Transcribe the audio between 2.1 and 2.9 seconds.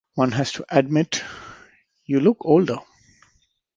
look older.